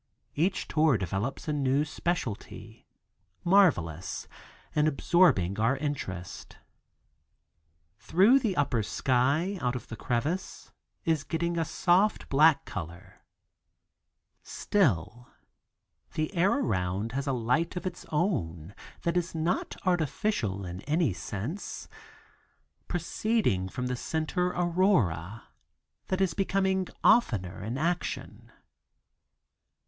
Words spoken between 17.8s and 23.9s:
its own that is not artificial in any sense—proceeding from